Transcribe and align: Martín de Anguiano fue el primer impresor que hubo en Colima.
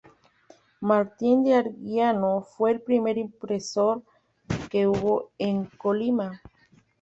Martín 0.79 1.43
de 1.43 1.53
Anguiano 1.53 2.41
fue 2.41 2.71
el 2.71 2.81
primer 2.81 3.19
impresor 3.19 4.01
que 4.71 4.87
hubo 4.87 5.29
en 5.37 5.65
Colima. 5.65 6.41